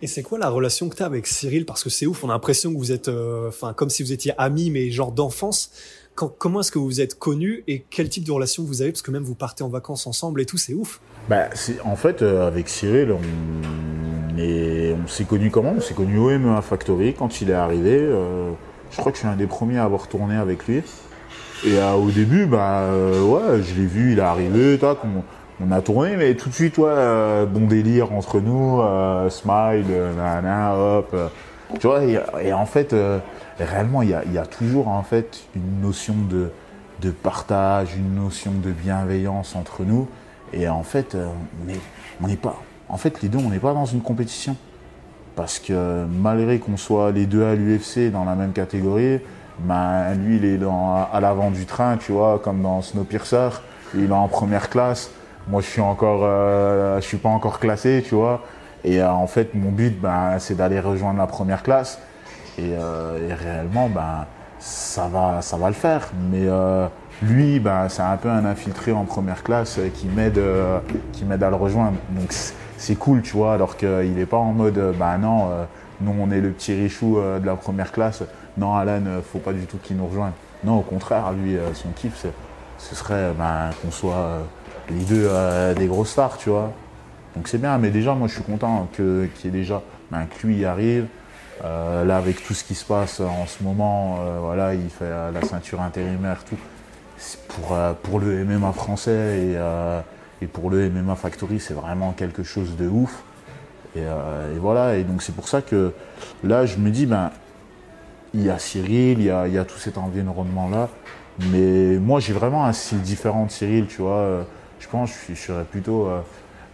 Et 0.02 0.08
c'est 0.08 0.24
quoi 0.24 0.38
la 0.38 0.50
relation 0.50 0.88
que 0.88 0.96
tu 0.96 1.04
as 1.04 1.08
avec 1.08 1.28
Cyril? 1.28 1.66
Parce 1.66 1.84
que 1.84 1.90
c'est 1.90 2.06
ouf, 2.06 2.24
on 2.24 2.30
a 2.30 2.34
l'impression 2.34 2.72
que 2.72 2.78
vous 2.78 2.92
êtes, 2.94 3.10
enfin, 3.48 3.74
comme 3.74 3.90
si 3.90 4.04
vous 4.04 4.14
étiez 4.14 4.34
amis, 4.38 4.70
mais 4.70 4.92
genre 4.92 5.12
d'enfance 5.12 5.72
comment 6.16 6.62
est-ce 6.62 6.72
que 6.72 6.80
vous 6.80 6.86
vous 6.86 7.02
êtes 7.02 7.20
connus 7.20 7.64
et 7.68 7.86
quel 7.90 8.10
type 8.10 8.24
de 8.24 8.32
relation 8.32 8.64
vous 8.64 8.82
avez? 8.82 8.92
Parce 8.92 9.02
que 9.02 9.12
même 9.12 9.24
vous 9.24 9.36
partez 9.36 9.64
en 9.64 9.70
vacances 9.70 10.08
ensemble 10.08 10.42
et 10.42 10.46
tout, 10.46 10.58
c'est 10.58 10.74
ouf. 10.74 11.02
Bah, 11.30 11.50
en 11.84 11.96
fait, 11.96 12.22
euh, 12.22 12.48
avec 12.48 12.70
Cyril, 12.70 13.12
on, 13.12 13.20
on 14.38 15.08
s'est 15.08 15.26
connus 15.26 15.52
comment? 15.52 15.74
On 15.78 15.82
s'est 15.82 15.94
connus 15.94 16.18
au 16.18 16.38
MMA 16.38 16.62
Factory 16.62 17.14
quand 17.14 17.42
il 17.42 17.50
est 17.50 17.54
arrivé. 17.54 17.98
Euh, 18.00 18.52
Je 18.92 18.98
crois 18.98 19.12
que 19.12 19.18
je 19.18 19.22
suis 19.24 19.30
un 19.30 19.36
des 19.36 19.48
premiers 19.48 19.78
à 19.78 19.84
avoir 19.84 20.08
tourné 20.08 20.36
avec 20.36 20.68
lui. 20.68 20.82
Et 21.66 21.80
au 21.82 22.12
début, 22.12 22.46
bah, 22.46 22.90
ouais, 22.92 23.64
je 23.64 23.74
l'ai 23.76 23.88
vu, 23.88 24.12
il 24.12 24.20
est 24.20 24.22
arrivé, 24.22 24.78
tac, 24.78 25.00
on, 25.04 25.24
a 25.72 25.82
tourné, 25.82 26.16
mais 26.18 26.36
tout 26.36 26.50
de 26.50 26.54
suite, 26.54 26.78
ouais, 26.78 27.46
bon 27.46 27.68
délire 27.68 28.14
entre 28.14 28.40
nous, 28.40 28.82
smile, 29.30 29.86
nana, 30.18 30.76
hop. 30.76 31.16
tu 31.80 31.88
vois, 31.88 32.02
et, 32.04 32.54
en 32.54 32.66
fait, 32.66 32.96
réellement, 33.60 34.02
il 34.02 34.10
y 34.10 34.38
a, 34.38 34.46
toujours 34.46 34.90
en 34.90 35.04
fait 35.04 35.46
une 35.56 35.82
notion 35.82 36.16
de, 36.30 36.52
partage, 37.12 37.96
une 37.96 38.16
notion 38.16 38.52
de 38.52 38.72
bienveillance 38.72 39.56
entre 39.56 39.84
nous. 39.84 40.08
Et 40.54 40.68
en 40.68 40.84
fait, 40.84 41.16
on 42.22 42.36
pas, 42.36 42.62
en 42.90 42.98
fait, 42.98 43.22
les 43.22 43.30
deux, 43.30 43.40
on 43.40 43.50
n'est 43.50 43.60
pas 43.60 43.74
dans 43.74 43.86
une 43.86 44.02
compétition. 44.02 44.56
Parce 45.36 45.60
que 45.60 46.06
malgré 46.06 46.60
qu'on 46.60 46.78
soit 46.78 47.12
les 47.12 47.26
deux 47.26 47.44
à 47.44 47.56
l'UFC 47.56 48.12
dans 48.12 48.24
la 48.24 48.36
même 48.36 48.54
catégorie, 48.54 49.20
ben, 49.60 50.14
lui, 50.16 50.38
il 50.38 50.46
est 50.46 50.60
à 50.64 51.20
l'avant 51.20 51.52
du 51.52 51.66
train, 51.66 51.98
tu 51.98 52.12
vois, 52.12 52.40
comme 52.44 52.62
dans 52.62 52.82
Snowpiercer. 52.82 53.50
Il 53.94 54.10
est 54.10 54.14
en 54.14 54.28
première 54.28 54.70
classe. 54.70 55.12
Moi, 55.48 55.62
je 55.62 55.68
suis 55.68 55.82
encore, 55.82 56.22
euh, 56.24 57.00
je 57.00 57.06
suis 57.06 57.18
pas 57.18 57.30
encore 57.30 57.60
classé, 57.60 58.04
tu 58.08 58.16
vois. 58.16 58.42
Et 58.84 59.00
euh, 59.00 59.12
en 59.12 59.28
fait, 59.28 59.54
mon 59.54 59.70
but, 59.70 60.00
ben, 60.00 60.40
c'est 60.40 60.56
d'aller 60.56 60.80
rejoindre 60.80 61.20
la 61.20 61.28
première 61.28 61.62
classe. 61.62 62.00
Et, 62.58 62.74
euh, 62.74 63.36
réellement, 63.40 63.88
ben, 63.88 64.26
ça 64.60 65.08
va, 65.08 65.44
ça 65.44 65.58
va 65.58 65.68
le 65.68 65.76
faire. 65.76 66.10
Mais 66.32 66.48
lui, 67.22 67.60
ben, 67.60 67.90
c'est 67.90 68.02
un 68.02 68.18
peu 68.18 68.30
un 68.30 68.44
infiltré 68.46 68.92
en 68.92 69.04
première 69.04 69.44
classe 69.44 69.80
qui 69.94 70.08
m'aide, 70.08 70.42
qui 71.14 71.26
m'aide 71.26 71.44
à 71.44 71.50
le 71.52 71.56
rejoindre. 71.58 71.98
Donc, 72.10 72.34
c'est 72.78 72.96
cool, 72.96 73.22
tu 73.22 73.38
vois, 73.38 73.54
alors 73.54 73.78
qu'il 73.78 74.14
n'est 74.16 74.26
pas 74.26 74.38
en 74.38 74.52
mode, 74.52 74.96
bah 74.98 75.18
non, 75.18 75.50
nous 76.02 76.14
on 76.20 76.32
est 76.32 76.42
le 76.42 76.50
petit 76.52 76.74
richou 76.74 77.20
de 77.20 77.46
la 77.46 77.56
première 77.56 77.92
classe, 77.92 78.24
non 78.58 78.76
Alan, 78.76 79.02
faut 79.32 79.40
pas 79.40 79.54
du 79.54 79.66
tout 79.66 79.78
qu'il 79.78 79.98
nous 79.98 80.08
rejoigne. 80.08 80.34
Non, 80.64 80.80
au 80.80 80.82
contraire, 80.82 81.32
lui, 81.32 81.58
son 81.74 81.90
kiff, 81.90 82.26
ce 82.78 82.96
serait 82.96 83.32
bah, 83.38 83.70
qu'on 83.82 83.92
soit 83.92 84.40
les 84.90 85.04
deux 85.06 85.30
des 85.76 85.88
grosses 85.88 86.12
stars, 86.12 86.38
tu 86.38 86.50
vois. 86.50 86.72
Donc 87.36 87.48
c'est 87.48 87.58
bien, 87.58 87.78
mais 87.78 87.90
déjà, 87.90 88.14
moi 88.14 88.28
je 88.28 88.34
suis 88.36 88.44
content 88.44 88.88
qu'il 88.96 89.30
y 89.44 89.48
ait 89.48 89.52
déjà, 89.52 89.82
bah, 90.12 90.20
que 90.24 90.48
lui 90.48 90.66
arrive. 90.66 91.08
là, 91.64 92.18
avec 92.18 92.44
tout 92.44 92.54
ce 92.54 92.64
qui 92.64 92.76
se 92.76 92.86
passe 92.86 93.20
en 93.20 93.46
ce 93.46 93.64
moment, 93.64 94.20
voilà, 94.42 94.74
il 94.74 94.90
fait 94.90 95.10
la 95.10 95.42
ceinture 95.42 95.82
intérimaire, 95.82 96.44
tout. 96.44 96.58
pour, 97.48 97.78
pour 98.04 98.20
le 98.20 98.46
MMA 98.46 98.72
français 98.72 99.40
et 99.40 99.58
et 100.42 100.48
pour 100.48 100.70
le 100.70 100.90
MMA 100.90 101.16
Factory, 101.16 101.60
c'est 101.60 101.74
vraiment 101.74 102.12
quelque 102.12 102.44
chose 102.44 102.76
de 102.76 102.88
ouf. 102.88 103.24
Euh, 103.98 104.56
et, 104.56 104.60
voilà, 104.60 104.98
et 104.98 105.04
donc 105.04 105.22
c'est 105.22 105.34
pour 105.34 105.48
ça 105.48 105.62
que 105.62 105.94
là, 106.44 106.66
je 106.66 106.78
me 106.78 106.90
dis, 106.90 107.06
ben, 107.06 107.32
il 108.34 108.44
y 108.44 108.50
a 108.50 108.60
Cyril, 108.60 109.20
il 109.20 109.26
y 109.26 109.58
a, 109.58 109.66
tout 109.66 109.78
cet 109.78 109.98
environnement-là. 109.98 110.90
Mais 111.52 111.98
moi, 111.98 112.20
j'ai 112.20 112.34
vraiment 112.34 112.66
un 112.66 112.74
style 112.74 113.02
différent 113.02 113.46
de 113.46 113.52
Cyril, 113.52 113.88
tu 113.88 114.02
vois. 114.02 114.46
Je 114.86 114.90
pense 114.90 115.12
que 115.12 115.34
je, 115.34 115.40
serais 115.40 115.64
plutôt. 115.64 116.08
Euh, 116.08 116.22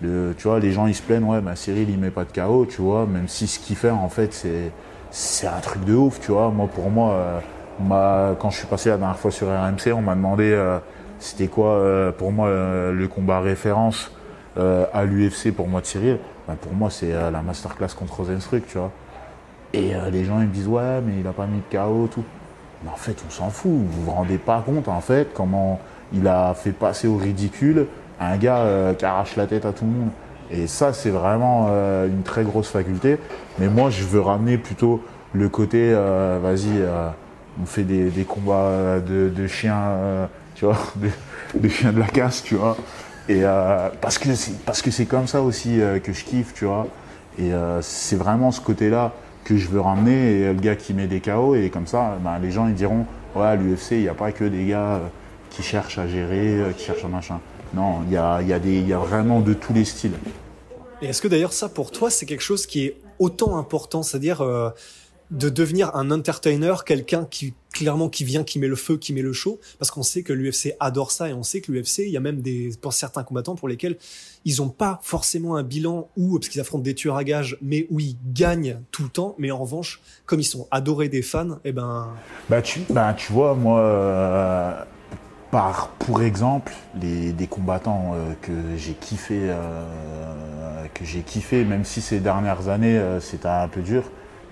le, 0.01 0.33
tu 0.37 0.47
vois, 0.47 0.59
les 0.59 0.71
gens 0.71 0.87
ils 0.87 0.95
se 0.95 1.01
plaignent, 1.01 1.25
ouais, 1.25 1.41
ben 1.41 1.55
Cyril 1.55 1.89
il 1.89 1.99
met 1.99 2.09
pas 2.09 2.25
de 2.25 2.31
chaos, 2.31 2.65
tu 2.65 2.81
vois, 2.81 3.05
même 3.05 3.27
si 3.27 3.47
ce 3.47 3.59
qu'il 3.59 3.75
fait 3.75 3.91
en 3.91 4.09
fait 4.09 4.33
c'est, 4.33 4.71
c'est 5.11 5.47
un 5.47 5.59
truc 5.59 5.85
de 5.85 5.93
ouf, 5.93 6.19
tu 6.19 6.31
vois. 6.31 6.49
Moi, 6.49 6.67
pour 6.67 6.89
moi, 6.89 7.13
euh, 7.13 8.33
quand 8.39 8.49
je 8.49 8.57
suis 8.57 8.67
passé 8.67 8.89
la 8.89 8.97
dernière 8.97 9.19
fois 9.19 9.31
sur 9.31 9.47
RMC, 9.47 9.93
on 9.93 10.01
m'a 10.01 10.15
demandé 10.15 10.55
c'était 11.21 11.47
quoi 11.47 11.73
euh, 11.75 12.11
pour 12.11 12.31
moi 12.31 12.47
euh, 12.47 12.91
le 12.91 13.07
combat 13.07 13.39
référence 13.41 14.11
euh, 14.57 14.85
à 14.91 15.05
l'UFC 15.05 15.53
pour 15.55 15.67
moi 15.67 15.79
de 15.79 15.85
Cyril 15.85 16.17
ben, 16.47 16.55
Pour 16.55 16.73
moi, 16.73 16.89
c'est 16.89 17.11
la 17.11 17.41
masterclass 17.43 17.93
contre 17.95 18.17
Rosenstruck, 18.17 18.65
tu 18.67 18.79
vois. 18.79 18.91
Et 19.73 19.93
les 20.11 20.25
gens 20.25 20.41
ils 20.41 20.47
me 20.47 20.53
disent 20.53 20.67
ouais, 20.67 20.99
mais 21.05 21.13
il 21.19 21.27
a 21.27 21.31
pas 21.31 21.45
mis 21.45 21.59
de 21.59 21.77
KO, 21.77 22.09
tout. 22.11 22.25
Mais 22.83 22.89
en 22.89 22.95
fait, 22.95 23.23
on 23.25 23.29
s'en 23.29 23.49
fout. 23.49 23.71
Vous 23.71 24.03
vous 24.03 24.11
rendez 24.11 24.39
pas 24.39 24.61
compte 24.65 24.87
en 24.87 24.99
fait 24.99 25.29
comment 25.33 25.79
il 26.11 26.27
a 26.27 26.53
fait 26.55 26.73
passer 26.73 27.07
au 27.07 27.15
ridicule 27.15 27.85
un 28.21 28.37
gars 28.37 28.93
qui 28.97 29.05
arrache 29.05 29.35
la 29.35 29.47
tête 29.47 29.65
à 29.65 29.73
tout 29.73 29.85
le 29.85 29.91
monde. 29.91 30.09
Et 30.51 30.67
ça, 30.67 30.93
c'est 30.93 31.09
vraiment 31.09 31.67
une 32.05 32.23
très 32.23 32.43
grosse 32.43 32.69
faculté. 32.69 33.17
Mais 33.57 33.67
moi, 33.67 33.89
je 33.89 34.03
veux 34.03 34.21
ramener 34.21 34.57
plutôt 34.57 35.03
le 35.33 35.49
côté, 35.49 35.93
vas-y, 35.93 36.83
on 37.61 37.65
fait 37.65 37.83
des, 37.83 38.23
combats 38.23 38.99
de, 38.99 39.29
de 39.29 39.47
chiens 39.47 40.27
tu 40.61 40.65
vois, 40.65 40.77
des, 41.55 41.69
chiens 41.69 41.91
de 41.91 41.99
la 41.99 42.05
casse, 42.05 42.43
tu 42.43 42.55
vois. 42.55 42.77
Et 43.27 43.39
euh, 43.43 43.89
parce 43.99 44.19
que 44.19 44.33
c'est 44.35 44.59
parce 44.63 44.83
que 44.83 44.91
c'est 44.91 45.05
comme 45.05 45.25
ça 45.25 45.41
aussi 45.41 45.81
euh, 45.81 45.99
que 45.99 46.13
je 46.13 46.23
kiffe, 46.23 46.53
tu 46.53 46.65
vois. 46.65 46.87
Et 47.39 47.51
euh, 47.51 47.81
c'est 47.81 48.15
vraiment 48.15 48.51
ce 48.51 48.61
côté-là 48.61 49.11
que 49.43 49.57
je 49.57 49.67
veux 49.69 49.81
ramener. 49.81 50.41
Et 50.41 50.53
le 50.53 50.59
gars 50.59 50.75
qui 50.75 50.93
met 50.93 51.07
des 51.07 51.19
KO 51.19 51.55
et 51.55 51.71
comme 51.71 51.87
ça, 51.87 52.17
ben, 52.23 52.37
les 52.39 52.51
gens 52.51 52.67
ils 52.67 52.75
diront, 52.75 53.07
ouais, 53.35 53.45
à 53.45 53.55
l'UFC 53.55 53.91
il 53.93 54.01
n'y 54.01 54.07
a 54.07 54.13
pas 54.13 54.31
que 54.31 54.43
des 54.43 54.65
gars 54.65 54.99
qui 55.49 55.63
cherchent 55.63 55.97
à 55.97 56.07
gérer, 56.07 56.59
qui 56.77 56.85
cherchent 56.85 57.05
un 57.05 57.09
machin. 57.09 57.39
Non, 57.73 58.01
il 58.07 58.13
y 58.13 58.17
a, 58.17 58.41
y, 58.41 58.53
a 58.53 58.57
y 58.57 58.93
a 58.93 58.97
vraiment 58.97 59.41
de 59.41 59.53
tous 59.53 59.73
les 59.73 59.85
styles. 59.85 60.13
Et 61.01 61.07
est-ce 61.07 61.21
que 61.21 61.27
d'ailleurs 61.27 61.53
ça 61.53 61.69
pour 61.69 61.91
toi 61.91 62.09
c'est 62.09 62.25
quelque 62.25 62.41
chose 62.41 62.65
qui 62.65 62.85
est 62.85 62.97
autant 63.19 63.57
important, 63.57 64.03
c'est-à-dire 64.03 64.43
de 65.31 65.49
devenir 65.49 65.95
un 65.95 66.11
entertainer, 66.11 66.73
quelqu'un 66.85 67.25
qui 67.25 67.53
clairement 67.71 68.09
qui 68.09 68.25
vient, 68.25 68.43
qui 68.43 68.59
met 68.59 68.67
le 68.67 68.75
feu, 68.75 68.97
qui 68.97 69.13
met 69.13 69.21
le 69.21 69.31
show, 69.31 69.59
parce 69.79 69.91
qu'on 69.91 70.03
sait 70.03 70.23
que 70.23 70.33
l'UFC 70.33 70.75
adore 70.81 71.11
ça 71.11 71.29
et 71.29 71.33
on 71.33 71.41
sait 71.41 71.61
que 71.61 71.71
l'UFC, 71.71 71.99
il 71.99 72.09
y 72.09 72.17
a 72.17 72.19
même 72.19 72.41
des 72.41 72.71
pour 72.81 72.91
certains 72.91 73.23
combattants 73.23 73.55
pour 73.55 73.69
lesquels 73.69 73.97
ils 74.43 74.57
n'ont 74.57 74.69
pas 74.69 74.99
forcément 75.03 75.55
un 75.55 75.63
bilan 75.63 76.09
où 76.17 76.37
parce 76.37 76.49
qu'ils 76.49 76.59
affrontent 76.59 76.83
des 76.83 76.95
tueurs 76.95 77.15
à 77.15 77.23
gages, 77.23 77.57
mais 77.61 77.87
où 77.89 78.01
ils 78.01 78.17
gagnent 78.33 78.79
tout 78.91 79.03
le 79.03 79.09
temps. 79.09 79.35
Mais 79.37 79.51
en 79.51 79.59
revanche, 79.59 80.01
comme 80.25 80.41
ils 80.41 80.45
sont 80.45 80.67
adorés 80.69 81.07
des 81.07 81.21
fans, 81.21 81.53
et 81.63 81.69
eh 81.69 81.71
ben 81.71 82.09
bah 82.49 82.61
tu 82.61 82.81
bah 82.89 83.15
tu 83.17 83.31
vois 83.31 83.55
moi. 83.55 83.79
Euh, 83.79 84.83
par, 85.51 85.89
pour 85.99 86.21
exemple, 86.21 86.73
les, 86.99 87.33
des 87.33 87.47
combattants 87.47 88.13
euh, 88.15 88.33
que 88.41 88.51
j'ai 88.77 88.93
kiffé, 88.93 89.39
euh, 89.43 90.85
que 90.93 91.05
j'ai 91.05 91.21
kiffé, 91.21 91.65
même 91.65 91.85
si 91.85 92.01
ces 92.01 92.19
dernières 92.19 92.69
années 92.69 92.99
c'était 93.19 93.47
un 93.47 93.67
peu 93.67 93.81
dur, 93.81 94.03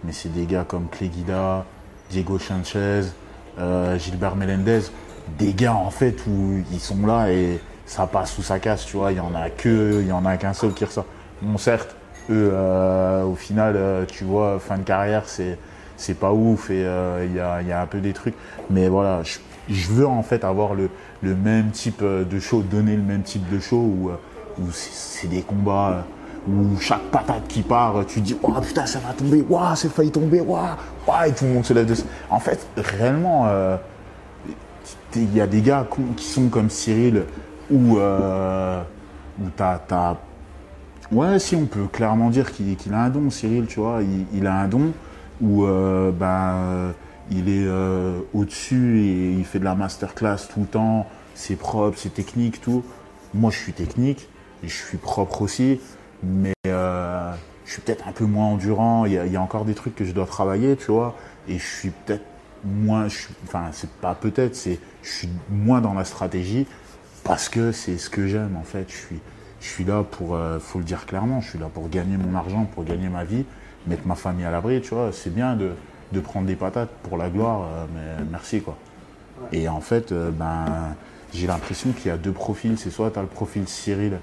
mais 0.03 0.11
c'est 0.11 0.31
des 0.31 0.45
gars 0.45 0.65
comme 0.67 0.87
Cléguida, 0.89 1.65
Diego 2.09 2.39
Sanchez, 2.39 3.01
euh, 3.59 3.97
Gilbert 3.97 4.35
Melendez, 4.35 4.81
des 5.37 5.53
gars 5.53 5.75
en 5.75 5.91
fait 5.91 6.15
où 6.27 6.63
ils 6.71 6.79
sont 6.79 7.05
là 7.05 7.31
et 7.31 7.59
ça 7.85 8.07
passe 8.07 8.37
ou 8.37 8.41
ça 8.41 8.59
casse, 8.59 8.85
tu 8.85 8.97
vois, 8.97 9.11
il 9.11 9.17
y 9.17 9.21
en 9.21 9.35
a 9.35 9.49
que, 9.49 9.99
il 10.01 10.07
y 10.07 10.11
en 10.11 10.25
a 10.25 10.37
qu'un 10.37 10.53
seul 10.53 10.73
qui 10.73 10.85
ressort. 10.85 11.05
Bon 11.41 11.57
certes, 11.57 11.95
eux, 12.29 12.51
euh, 12.53 13.23
au 13.23 13.35
final, 13.35 13.75
euh, 13.75 14.05
tu 14.05 14.23
vois, 14.23 14.59
fin 14.59 14.77
de 14.77 14.83
carrière, 14.83 15.23
c'est 15.27 15.57
pas 16.19 16.31
ouf 16.31 16.69
et 16.69 16.79
il 16.79 17.35
y 17.35 17.39
a, 17.39 17.61
y, 17.61 17.71
a, 17.71 17.81
un 17.81 17.85
peu 17.85 17.99
des 17.99 18.13
trucs, 18.13 18.35
mais 18.69 18.87
voilà, 18.87 19.21
je 19.69 19.91
veux 19.91 20.07
en 20.07 20.23
fait 20.23 20.43
avoir 20.43 20.73
le, 20.73 20.89
même 21.23 21.71
type 21.71 22.03
de 22.03 22.39
show, 22.39 22.61
donner 22.61 22.95
le 22.95 23.03
même 23.03 23.23
type 23.23 23.47
de 23.49 23.59
show 23.59 23.77
où, 23.77 24.09
où 24.59 24.71
c'est 24.71 25.27
des 25.27 25.41
combats 25.41 26.05
où 26.47 26.79
chaque 26.79 27.03
patate 27.11 27.47
qui 27.47 27.61
part, 27.61 28.05
tu 28.07 28.21
dis, 28.21 28.37
oh 28.41 28.53
putain, 28.61 28.85
ça 28.85 28.99
va 28.99 29.13
tomber, 29.13 29.43
waouh, 29.47 29.75
c'est 29.75 29.89
failli 29.89 30.11
tomber, 30.11 30.39
waouh, 30.41 30.75
et 31.27 31.31
tout 31.31 31.45
le 31.45 31.53
monde 31.53 31.65
se 31.65 31.73
lève 31.73 31.85
de 31.85 31.95
En 32.29 32.39
fait, 32.39 32.65
réellement, 32.77 33.45
euh, 33.47 33.77
il 35.15 35.33
y 35.35 35.41
a 35.41 35.47
des 35.47 35.61
gars 35.61 35.87
qui 36.15 36.25
sont 36.25 36.47
comme 36.49 36.69
Cyril, 36.69 37.23
où, 37.71 37.97
euh, 37.97 38.81
t'as, 39.55 40.15
Ouais, 41.11 41.39
si 41.39 41.55
on 41.55 41.65
peut 41.65 41.87
clairement 41.91 42.29
dire 42.29 42.51
qu'il, 42.51 42.93
a 42.93 43.03
un 43.03 43.09
don, 43.09 43.31
Cyril, 43.31 43.65
tu 43.65 43.79
vois, 43.79 44.01
il, 44.33 44.45
a 44.45 44.53
un 44.53 44.67
don 44.67 44.91
où 45.41 45.65
euh, 45.65 46.11
ben, 46.11 46.93
il 47.31 47.49
est 47.49 47.67
au-dessus 48.33 48.99
et 48.99 49.31
il 49.33 49.45
fait 49.45 49.59
de 49.59 49.63
la 49.63 49.75
masterclass 49.75 50.47
tout 50.51 50.61
le 50.61 50.65
temps, 50.65 51.07
c'est 51.35 51.55
propre, 51.55 51.97
c'est 51.97 52.13
technique, 52.13 52.61
tout. 52.61 52.83
Moi, 53.33 53.51
je 53.51 53.57
suis 53.57 53.73
technique, 53.73 54.27
et 54.63 54.67
je 54.67 54.75
suis 54.75 54.97
propre 54.97 55.41
aussi 55.41 55.79
mais 56.23 56.53
euh, 56.67 57.33
je 57.65 57.73
suis 57.73 57.81
peut-être 57.81 58.07
un 58.07 58.11
peu 58.11 58.25
moins 58.25 58.47
endurant. 58.47 59.05
Il 59.05 59.13
y, 59.13 59.35
a, 59.35 59.41
encore 59.41 59.65
des 59.65 59.75
trucs 59.75 59.95
que 59.95 60.05
je 60.05 60.11
dois 60.11 60.25
travailler, 60.25 60.75
tu 60.75 60.91
vois. 60.91 61.15
Et 61.47 61.57
je 61.57 61.65
suis 61.65 61.89
peut-être 61.91 62.25
moins, 62.63 63.07
enfin, 63.43 63.69
c'est 63.71 63.89
pas 63.89 64.15
peut-être, 64.15 64.55
c'est 64.55 64.79
je 65.03 65.09
suis 65.09 65.29
moins 65.49 65.81
dans 65.81 65.93
la 65.93 66.03
stratégie 66.03 66.67
parce 67.23 67.47
que 67.47 67.71
c'est 67.71 67.97
ce 67.97 68.09
que 68.09 68.27
j'aime 68.27 68.57
en 68.57 68.63
fait. 68.63 68.85
Je 68.89 68.95
suis, 68.95 69.19
je 69.61 69.67
suis 69.67 69.83
là 69.85 70.03
pour, 70.03 70.35
euh, 70.35 70.59
faut 70.59 70.79
le 70.79 70.85
dire 70.85 71.05
clairement, 71.05 71.41
je 71.41 71.49
suis 71.49 71.59
là 71.59 71.69
pour 71.73 71.89
gagner 71.89 72.17
mon 72.17 72.35
argent, 72.35 72.65
pour 72.65 72.83
gagner 72.83 73.09
ma 73.09 73.23
vie, 73.23 73.45
mettre 73.87 74.05
ma 74.05 74.15
famille 74.15 74.45
à 74.45 74.51
l'abri, 74.51 74.81
tu 74.81 74.93
vois. 74.93 75.11
C'est 75.13 75.33
bien 75.33 75.55
de, 75.55 75.71
de, 76.11 76.19
prendre 76.19 76.47
des 76.47 76.55
patates 76.55 76.89
pour 77.03 77.17
la 77.17 77.29
gloire, 77.29 77.61
euh, 77.63 77.85
mais 77.93 78.25
merci 78.31 78.61
quoi. 78.61 78.77
Et 79.51 79.69
en 79.69 79.79
fait, 79.79 80.13
ben, 80.13 80.65
j'ai 81.33 81.47
l'impression 81.47 81.91
qu'il 81.91 82.07
y 82.07 82.13
a 82.13 82.17
deux 82.17 82.31
profils. 82.31 82.77
C'est 82.77 82.89
soit 82.89 83.11
tu 83.11 83.19
as 83.19 83.21
le 83.21 83.27
profil 83.27 83.67
Cyril 83.67 84.19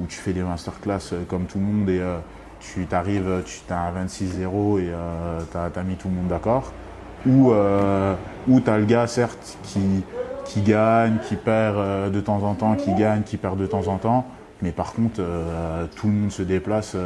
où 0.00 0.06
tu 0.06 0.16
fais 0.16 0.32
des 0.32 0.42
masterclass 0.42 1.12
euh, 1.12 1.24
comme 1.26 1.44
tout 1.44 1.58
le 1.58 1.64
monde 1.64 1.90
et 1.90 2.00
euh, 2.00 2.18
tu 2.60 2.86
t'arrives, 2.86 3.42
tu 3.44 3.72
as 3.72 3.80
un 3.80 4.04
26-0 4.04 4.80
et 4.80 4.90
euh, 4.90 5.40
tu 5.50 5.56
as, 5.56 5.82
mis 5.82 5.94
tout 5.94 6.08
le 6.08 6.14
monde 6.14 6.28
d'accord. 6.28 6.72
Ou, 7.26 7.52
ou 8.48 8.60
tu 8.60 8.70
as 8.70 8.78
le 8.78 8.84
gars, 8.84 9.06
certes, 9.06 9.58
qui, 9.64 9.80
qui 10.44 10.62
gagne, 10.62 11.18
qui 11.28 11.36
perd 11.36 12.12
de 12.12 12.20
temps 12.20 12.42
en 12.42 12.54
temps, 12.54 12.74
qui 12.74 12.94
gagne, 12.94 13.22
qui 13.22 13.36
perd 13.36 13.58
de 13.58 13.66
temps 13.66 13.86
en 13.88 13.98
temps. 13.98 14.26
Mais 14.62 14.70
par 14.70 14.92
contre, 14.92 15.20
tout 15.96 16.06
le 16.06 16.12
monde 16.12 16.32
se 16.32 16.42
déplace 16.42 16.96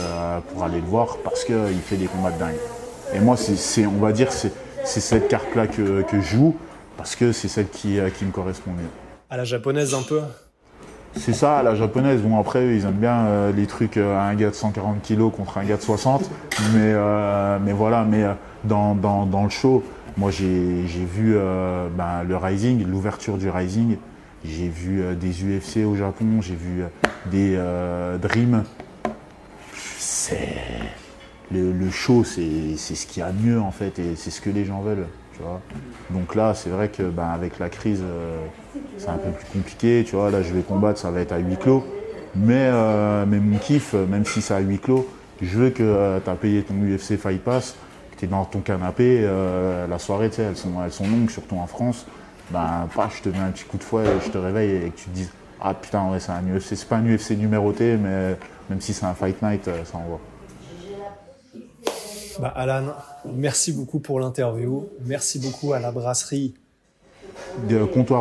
pour 0.48 0.64
aller 0.64 0.80
le 0.80 0.86
voir 0.86 1.16
parce 1.24 1.44
qu'il 1.44 1.80
fait 1.82 1.96
des 1.96 2.06
combats 2.06 2.30
de 2.30 2.38
dingue. 2.38 2.81
Et 3.14 3.20
moi, 3.20 3.36
c'est, 3.36 3.86
on 3.86 3.98
va 3.98 4.12
dire, 4.12 4.32
c'est, 4.32 4.52
c'est 4.84 5.00
cette 5.00 5.28
carte-là 5.28 5.66
que, 5.66 6.02
que, 6.02 6.20
je 6.20 6.36
joue 6.36 6.56
parce 6.96 7.14
que 7.16 7.32
c'est 7.32 7.48
celle 7.48 7.68
qui, 7.68 7.98
qui 8.16 8.24
me 8.24 8.30
correspond 8.30 8.70
mieux. 8.72 8.88
À 9.30 9.36
la 9.36 9.44
japonaise 9.44 9.94
un 9.94 10.02
peu 10.02 10.20
c'est 11.14 11.34
ça, 11.34 11.58
à 11.58 11.62
la 11.62 11.74
japonaise. 11.74 12.22
Bon, 12.22 12.40
après, 12.40 12.74
ils 12.74 12.84
aiment 12.86 12.92
bien 12.92 13.50
les 13.54 13.66
trucs 13.66 13.98
à 13.98 14.22
un 14.22 14.34
gars 14.34 14.48
de 14.48 14.54
140 14.54 15.02
kg 15.06 15.30
contre 15.30 15.58
un 15.58 15.64
gars 15.64 15.76
de 15.76 15.82
60. 15.82 16.30
Mais, 16.74 16.94
mais 17.60 17.72
voilà, 17.74 18.02
mais 18.04 18.24
dans, 18.64 18.94
dans, 18.94 19.26
dans, 19.26 19.44
le 19.44 19.50
show, 19.50 19.84
moi 20.16 20.30
j'ai 20.30 20.86
vu 20.88 21.36
ben, 21.98 22.22
le 22.26 22.34
Rising, 22.34 22.86
l'ouverture 22.86 23.36
du 23.36 23.50
Rising. 23.50 23.98
J'ai 24.42 24.68
vu 24.68 25.02
des 25.14 25.44
UFC 25.44 25.86
au 25.86 25.96
Japon, 25.96 26.40
j'ai 26.40 26.56
vu 26.56 26.82
des 27.30 27.58
Dream. 28.22 28.64
C'est 29.98 30.56
le, 31.52 31.90
show, 31.90 32.24
c'est 32.24 32.76
ce 32.76 33.06
qu'il 33.06 33.22
y 33.22 33.26
a 33.26 33.30
de 33.30 33.40
mieux 33.40 33.60
en 33.60 33.70
fait, 33.70 33.98
et 33.98 34.16
c'est 34.16 34.30
ce 34.30 34.40
que 34.40 34.50
les 34.50 34.64
gens 34.64 34.80
veulent. 34.80 35.06
Tu 35.34 35.42
vois. 35.42 35.60
Donc 36.10 36.34
là, 36.34 36.54
c'est 36.54 36.70
vrai 36.70 36.88
que 36.88 37.02
ben, 37.02 37.28
avec 37.28 37.58
la 37.58 37.68
crise, 37.68 38.02
euh, 38.02 38.44
c'est 38.98 39.08
un 39.08 39.16
peu 39.16 39.30
plus 39.30 39.46
compliqué. 39.46 40.04
Tu 40.06 40.16
vois, 40.16 40.30
là, 40.30 40.42
je 40.42 40.52
vais 40.52 40.62
combattre, 40.62 40.98
ça 40.98 41.10
va 41.10 41.20
être 41.20 41.32
à 41.32 41.38
huis 41.38 41.56
clos. 41.56 41.84
Mais, 42.34 42.68
euh, 42.72 43.24
mais 43.26 43.38
mon 43.38 43.58
kiff, 43.58 43.94
même 43.94 44.24
si 44.24 44.42
c'est 44.42 44.54
à 44.54 44.60
huis 44.60 44.78
clos, 44.78 45.06
je 45.40 45.58
veux 45.58 45.70
que 45.70 45.82
euh, 45.82 46.20
tu 46.22 46.30
as 46.30 46.34
payé 46.34 46.62
ton 46.62 46.74
UFC 46.74 47.16
Fight 47.16 47.42
Pass, 47.42 47.76
que 48.12 48.18
tu 48.18 48.24
es 48.26 48.28
dans 48.28 48.44
ton 48.44 48.60
canapé, 48.60 49.26
la 49.88 49.98
soirée, 49.98 50.30
elles 50.38 50.56
sont, 50.56 50.72
elles 50.84 50.92
sont 50.92 51.08
longues, 51.08 51.30
surtout 51.30 51.56
en 51.56 51.66
France. 51.66 52.06
Ben, 52.50 52.86
je 53.16 53.22
te 53.22 53.28
mets 53.30 53.38
un 53.38 53.50
petit 53.50 53.64
coup 53.64 53.78
de 53.78 53.84
fouet, 53.84 54.04
je 54.24 54.30
te 54.30 54.36
réveille 54.36 54.86
et 54.86 54.90
que 54.90 54.98
tu 54.98 55.04
te 55.06 55.14
dises 55.14 55.30
Ah 55.60 55.72
putain, 55.72 56.10
c'est 56.18 56.32
un 56.32 56.42
UFC. 56.42 56.74
C'est 56.74 56.88
pas 56.88 56.96
un 56.96 57.06
UFC 57.06 57.30
numéroté, 57.30 57.96
mais 57.96 58.36
même 58.68 58.80
si 58.80 58.92
c'est 58.92 59.06
un 59.06 59.14
Fight 59.14 59.40
Night, 59.42 59.64
ça 59.64 59.96
envoie. 59.96 60.20
Bah, 62.40 62.52
Alan, 62.54 62.94
merci 63.26 63.72
beaucoup 63.72 63.98
pour 64.00 64.20
l'interview. 64.20 64.88
Merci 65.04 65.38
beaucoup 65.38 65.72
à 65.72 65.80
la 65.80 65.92
brasserie. 65.92 66.54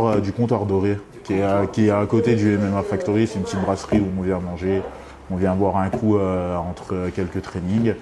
euh, 0.08 0.20
du 0.20 0.34
comptoir 0.34 0.66
doré, 0.66 0.98
qui 1.24 1.34
est, 1.34 1.44
à, 1.44 1.66
qui 1.68 1.88
est 1.88 1.92
à 1.92 2.06
côté 2.06 2.36
du 2.36 2.58
MMA 2.58 2.84
Factory. 2.84 3.28
C'est 3.28 3.36
une 3.36 3.44
petite 3.44 3.62
brasserie 3.62 4.00
où 4.00 4.08
on 4.18 4.22
vient 4.22 4.40
manger, 4.40 4.82
on 5.30 5.36
vient 5.36 5.56
boire 5.56 5.78
un 5.78 5.90
coup 5.90 6.18
euh, 6.18 6.56
entre 6.58 7.10
quelques 7.16 7.42
trainings. 7.42 7.94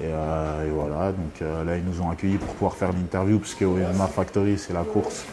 Et, 0.00 0.04
euh, 0.04 0.70
voilà, 0.74 1.12
donc 1.12 1.40
là 1.40 1.76
ils 1.76 1.84
nous 1.84 2.02
ont 2.02 2.10
accueillis 2.10 2.36
pour 2.36 2.52
pouvoir 2.54 2.74
faire 2.74 2.92
l'interview, 2.92 3.38
puisque 3.38 3.62
au 3.62 3.76
MMA 3.76 4.06
Factory 4.08 4.58
c'est 4.58 4.74
la 4.74 4.82
course. 4.82 5.24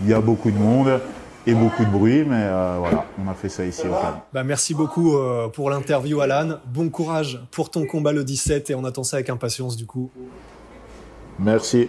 Il 0.00 0.08
y 0.08 0.14
a 0.14 0.20
beaucoup 0.20 0.50
de 0.50 0.58
monde 0.58 1.00
et 1.46 1.54
beaucoup 1.54 1.84
de 1.84 1.90
bruit, 1.90 2.24
mais 2.24 2.42
euh, 2.42 2.76
voilà, 2.78 3.06
on 3.24 3.28
a 3.28 3.34
fait 3.34 3.48
ça 3.48 3.64
ici 3.64 3.82
au 3.82 3.92
Cannes. 3.92 4.20
Bah, 4.32 4.44
merci 4.44 4.74
beaucoup 4.74 5.16
euh, 5.16 5.48
pour 5.48 5.70
l'interview, 5.70 6.20
Alan. 6.20 6.58
Bon 6.66 6.90
courage 6.90 7.40
pour 7.50 7.70
ton 7.70 7.86
combat 7.86 8.12
le 8.12 8.24
17 8.24 8.70
et 8.70 8.74
on 8.74 8.84
attend 8.84 9.02
ça 9.02 9.16
avec 9.16 9.30
impatience 9.30 9.76
du 9.76 9.86
coup. 9.86 10.10
Merci. 11.38 11.88